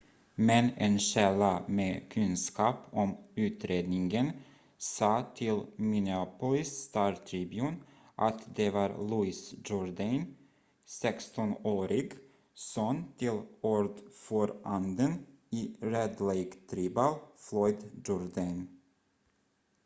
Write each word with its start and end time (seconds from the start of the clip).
men 0.37 0.69
en 0.77 0.99
källa 0.99 1.63
med 1.67 2.03
kunskap 2.11 2.75
om 2.91 3.17
utredningen 3.35 4.31
sa 4.77 5.23
till 5.35 5.61
minneapolis 5.75 6.67
star-tribune 6.77 7.75
att 8.15 8.55
det 8.55 8.69
var 8.69 8.89
louis 9.09 9.53
jourdain 9.65 10.35
16-årig 10.85 12.11
son 12.53 13.03
till 13.17 13.41
ordföranden 13.61 15.25
i 15.49 15.73
red 15.81 16.21
lake 16.21 16.55
tribal 16.69 17.15
floyd 17.37 17.77
jourdain 18.07 18.67